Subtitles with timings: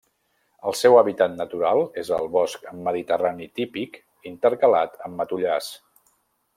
[0.69, 4.03] El seu hàbitat natural és el bosc mediterrani típic
[4.35, 5.75] intercalat amb matollars.